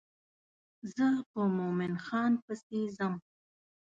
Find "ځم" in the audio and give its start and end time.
2.97-3.13